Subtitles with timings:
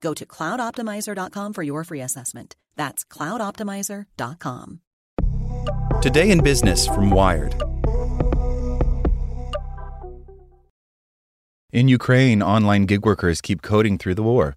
[0.00, 2.56] Go to cloudoptimizer.com for your free assessment.
[2.76, 4.80] That's cloudoptimizer.com.
[6.02, 7.54] Today in Business from Wired.
[11.72, 14.56] In Ukraine, online gig workers keep coding through the war.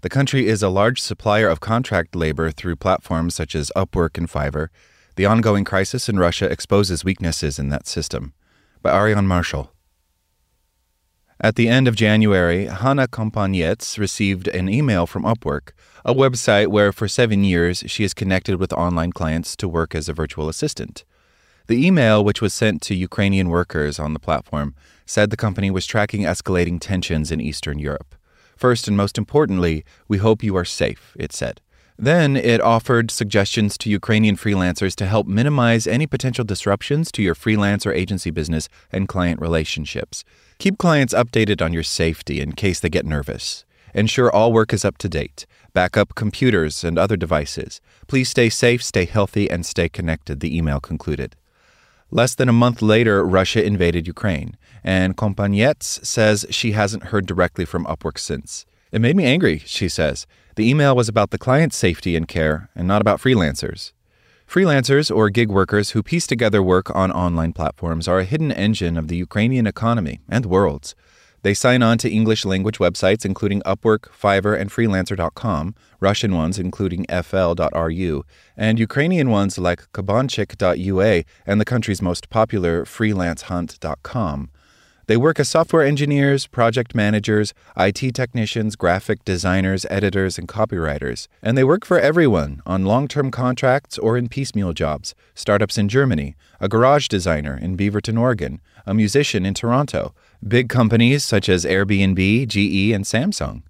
[0.00, 4.30] The country is a large supplier of contract labor through platforms such as Upwork and
[4.30, 4.68] Fiverr.
[5.16, 8.32] The ongoing crisis in Russia exposes weaknesses in that system.
[8.82, 9.73] By Aarian Marshall.
[11.40, 15.70] At the end of January, Hanna Kompaniets received an email from Upwork,
[16.04, 20.08] a website where for seven years she is connected with online clients to work as
[20.08, 21.04] a virtual assistant.
[21.66, 25.86] The email, which was sent to Ukrainian workers on the platform, said the company was
[25.86, 28.14] tracking escalating tensions in Eastern Europe.
[28.56, 31.60] First and most importantly, we hope you are safe, it said.
[31.96, 37.36] Then it offered suggestions to Ukrainian freelancers to help minimize any potential disruptions to your
[37.36, 40.24] freelance or agency business and client relationships.
[40.58, 43.64] Keep clients updated on your safety in case they get nervous.
[43.94, 45.46] Ensure all work is up to date.
[45.72, 47.80] Back up computers and other devices.
[48.08, 51.36] Please stay safe, stay healthy, and stay connected, the email concluded.
[52.10, 57.64] Less than a month later, Russia invaded Ukraine, and Kompaniets says she hasn't heard directly
[57.64, 58.66] from Upwork since.
[58.92, 60.26] It made me angry, she says.
[60.56, 63.92] The email was about the client's safety and care and not about freelancers.
[64.48, 68.96] Freelancers or gig workers who piece together work on online platforms are a hidden engine
[68.96, 70.94] of the Ukrainian economy and world's.
[71.42, 77.04] They sign on to English language websites including Upwork, Fiverr, and Freelancer.com, Russian ones including
[77.04, 78.24] FL.ru,
[78.56, 84.50] and Ukrainian ones like Kabanchik.ua and the country's most popular FreelanceHunt.com.
[85.06, 91.28] They work as software engineers, project managers, IT technicians, graphic designers, editors, and copywriters.
[91.42, 95.88] And they work for everyone on long term contracts or in piecemeal jobs startups in
[95.88, 100.14] Germany, a garage designer in Beaverton, Oregon, a musician in Toronto,
[100.46, 103.62] big companies such as Airbnb, GE, and Samsung.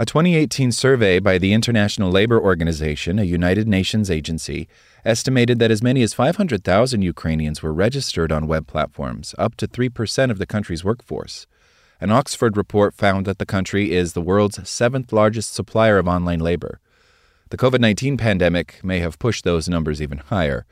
[0.00, 4.66] A 2018 survey by the International Labor Organization, a United Nations agency,
[5.04, 10.30] estimated that as many as 500,000 Ukrainians were registered on web platforms, up to 3%
[10.30, 11.46] of the country's workforce.
[12.00, 16.40] An Oxford report found that the country is the world's seventh largest supplier of online
[16.40, 16.80] labor.
[17.50, 20.64] The COVID 19 pandemic may have pushed those numbers even higher.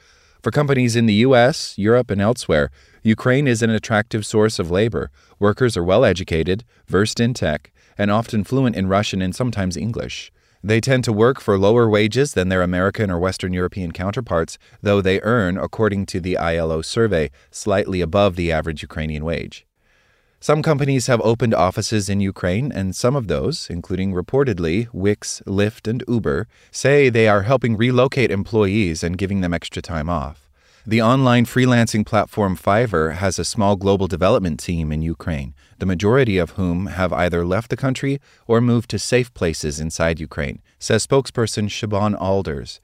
[0.42, 2.70] For companies in the US, Europe, and elsewhere,
[3.02, 5.10] Ukraine is an attractive source of labor.
[5.38, 10.32] Workers are well educated, versed in tech, and often fluent in Russian and sometimes English.
[10.62, 15.00] They tend to work for lower wages than their American or Western European counterparts, though
[15.00, 19.66] they earn, according to the ILO survey, slightly above the average Ukrainian wage.
[20.40, 25.88] Some companies have opened offices in Ukraine, and some of those, including reportedly Wix, Lyft,
[25.88, 30.47] and Uber, say they are helping relocate employees and giving them extra time off.
[30.86, 36.38] The online freelancing platform Fiverr has a small global development team in Ukraine, the majority
[36.38, 41.06] of whom have either left the country or moved to safe places inside Ukraine, says
[41.06, 42.80] spokesperson Shaban Alders.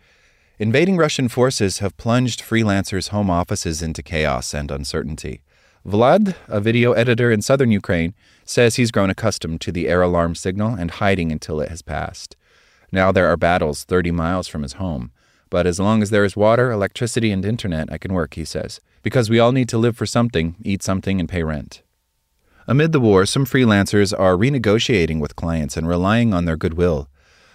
[0.58, 5.43] Invading Russian forces have plunged freelancers' home offices into chaos and uncertainty.
[5.87, 8.14] Vlad, a video editor in southern Ukraine,
[8.44, 12.37] says he's grown accustomed to the air alarm signal and hiding until it has passed.
[12.93, 15.11] Now there are battles 30 miles from his home.
[15.54, 18.80] But as long as there is water, electricity, and internet, I can work, he says.
[19.04, 21.82] Because we all need to live for something, eat something, and pay rent.
[22.66, 27.08] Amid the war, some freelancers are renegotiating with clients and relying on their goodwill.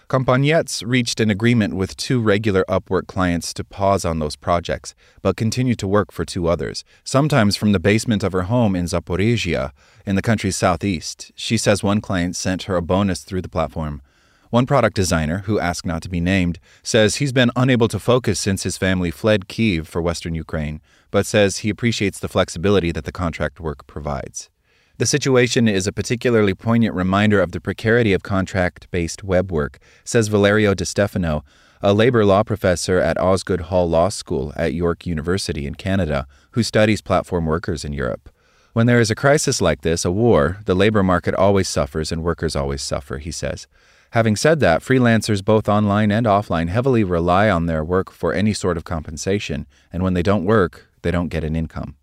[0.08, 5.36] Kompaniets reached an agreement with two regular Upwork clients to pause on those projects, but
[5.36, 9.72] continue to work for two others, sometimes from the basement of her home in Zaporizhia,
[10.06, 11.34] in the country's southeast.
[11.36, 14.02] She says one client sent her a bonus through the platform.
[14.50, 18.40] One product designer, who asked not to be named, says he's been unable to focus
[18.40, 20.82] since his family fled Kiev for western Ukraine,
[21.12, 24.50] but says he appreciates the flexibility that the contract work provides.
[24.98, 29.78] The situation is a particularly poignant reminder of the precarity of contract based web work,
[30.04, 31.44] says Valerio De Stefano,
[31.84, 36.64] a labor law professor at Osgoode Hall Law School at York University in Canada, who
[36.64, 38.30] studies platform workers in Europe.
[38.74, 42.24] When there is a crisis like this, a war, the labor market always suffers and
[42.24, 43.68] workers always suffer, he says.
[44.12, 48.54] Having said that, freelancers both online and offline heavily rely on their work for any
[48.54, 51.96] sort of compensation, and when they don't work, they don't get an income.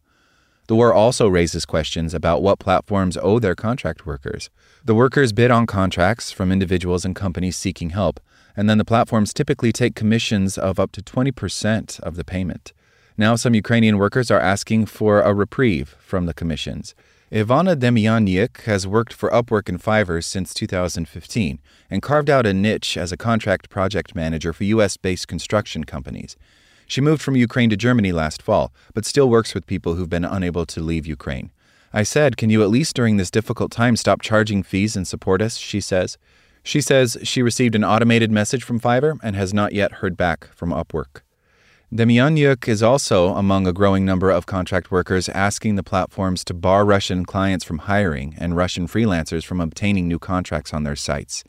[0.68, 4.50] The war also raises questions about what platforms owe their contract workers.
[4.84, 8.20] The workers bid on contracts from individuals and companies seeking help,
[8.56, 12.72] and then the platforms typically take commissions of up to 20% of the payment.
[13.18, 16.94] Now, some Ukrainian workers are asking for a reprieve from the commissions.
[17.32, 21.58] Ivana Demyanyuk has worked for Upwork and Fiverr since 2015
[21.90, 24.96] and carved out a niche as a contract project manager for U.S.
[24.96, 26.36] based construction companies.
[26.86, 30.24] She moved from Ukraine to Germany last fall, but still works with people who've been
[30.24, 31.50] unable to leave Ukraine.
[31.92, 35.42] I said, Can you at least during this difficult time stop charging fees and support
[35.42, 35.56] us?
[35.56, 36.18] She says.
[36.62, 40.48] She says she received an automated message from Fiverr and has not yet heard back
[40.54, 41.22] from Upwork.
[41.96, 46.84] Demyanyuk is also among a growing number of contract workers asking the platforms to bar
[46.84, 51.42] Russian clients from hiring and Russian freelancers from obtaining new contracts on their sites.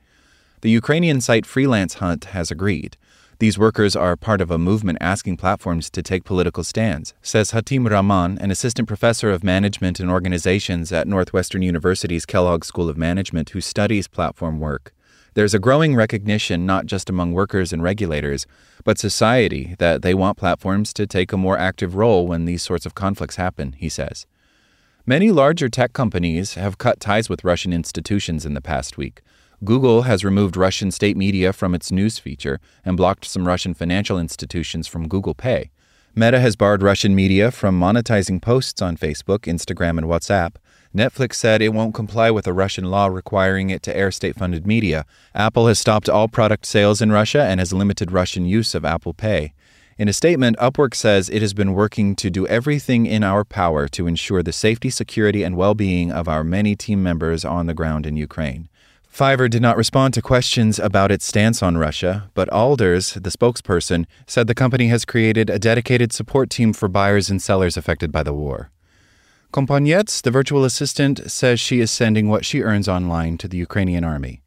[0.62, 2.96] The Ukrainian site Freelance Hunt has agreed.
[3.40, 7.86] These workers are part of a movement asking platforms to take political stands, says Hatim
[7.86, 13.50] Rahman, an assistant professor of management and organizations at Northwestern University's Kellogg School of Management
[13.50, 14.94] who studies platform work.
[15.38, 18.48] There's a growing recognition, not just among workers and regulators,
[18.84, 22.88] but society, that they want platforms to take a more active role when these sorts
[22.88, 24.26] of conflicts happen, he says.
[25.06, 29.22] Many larger tech companies have cut ties with Russian institutions in the past week.
[29.64, 34.18] Google has removed Russian state media from its news feature and blocked some Russian financial
[34.18, 35.70] institutions from Google Pay.
[36.16, 40.56] Meta has barred Russian media from monetizing posts on Facebook, Instagram, and WhatsApp.
[40.96, 44.66] Netflix said it won't comply with a Russian law requiring it to air state funded
[44.66, 45.06] media.
[45.36, 49.14] Apple has stopped all product sales in Russia and has limited Russian use of Apple
[49.14, 49.54] Pay.
[49.98, 53.88] In a statement, Upwork says it has been working to do everything in our power
[53.88, 57.74] to ensure the safety, security, and well being of our many team members on the
[57.74, 58.70] ground in Ukraine.
[59.12, 64.06] Fiverr did not respond to questions about its stance on Russia, but Alders, the spokesperson,
[64.28, 68.22] said the company has created a dedicated support team for buyers and sellers affected by
[68.22, 68.70] the war.
[69.58, 74.04] Kompaniets, the virtual assistant, says she is sending what she earns online to the Ukrainian
[74.04, 74.44] army.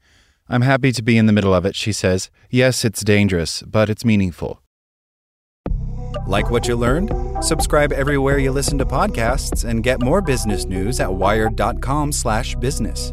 [0.48, 2.30] I'm happy to be in the middle of it, she says.
[2.48, 4.62] Yes, it's dangerous, but it's meaningful.
[6.28, 7.10] Like what you learned?
[7.42, 13.12] Subscribe everywhere you listen to podcasts and get more business news at wired.com/business.